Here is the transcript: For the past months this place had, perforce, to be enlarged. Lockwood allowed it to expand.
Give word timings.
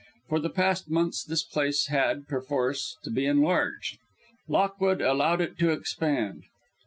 For 0.29 0.39
the 0.39 0.49
past 0.49 0.89
months 0.89 1.23
this 1.23 1.43
place 1.43 1.85
had, 1.89 2.27
perforce, 2.27 2.97
to 3.03 3.11
be 3.11 3.27
enlarged. 3.27 3.99
Lockwood 4.47 4.99
allowed 4.99 5.41
it 5.41 5.59
to 5.59 5.69
expand. 5.69 6.41